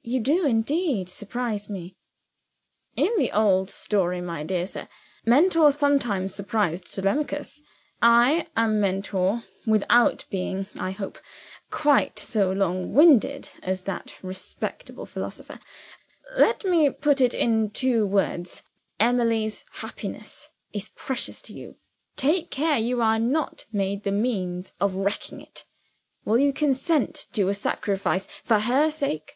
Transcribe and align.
"You 0.00 0.20
do, 0.20 0.46
indeed, 0.46 1.10
surprise 1.10 1.68
me." 1.68 1.98
"In 2.96 3.12
the 3.18 3.30
old 3.30 3.68
story, 3.70 4.22
my 4.22 4.42
dear 4.42 4.66
sir, 4.66 4.88
Mentor 5.26 5.70
sometimes 5.70 6.34
surprised 6.34 6.90
Telemachus. 6.94 7.60
I 8.00 8.46
am 8.56 8.80
Mentor 8.80 9.44
without 9.66 10.24
being, 10.30 10.66
I 10.78 10.92
hope, 10.92 11.18
quite 11.68 12.18
so 12.18 12.50
long 12.50 12.94
winded 12.94 13.50
as 13.62 13.82
that 13.82 14.14
respectable 14.22 15.04
philosopher. 15.04 15.60
Let 16.38 16.64
me 16.64 16.88
put 16.88 17.20
it 17.20 17.34
in 17.34 17.68
two 17.68 18.06
words. 18.06 18.62
Emily's 18.98 19.62
happiness 19.72 20.48
is 20.72 20.88
precious 20.88 21.42
to 21.42 21.52
you. 21.52 21.76
Take 22.16 22.50
care 22.50 22.78
you 22.78 23.02
are 23.02 23.18
not 23.18 23.66
made 23.72 24.04
the 24.04 24.10
means 24.12 24.72
of 24.80 24.94
wrecking 24.94 25.42
it! 25.42 25.66
Will 26.24 26.38
you 26.38 26.54
consent 26.54 27.26
to 27.34 27.48
a 27.50 27.54
sacrifice, 27.54 28.26
for 28.26 28.60
her 28.60 28.88
sake?" 28.88 29.34